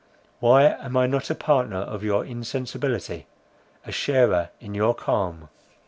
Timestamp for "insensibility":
2.25-3.27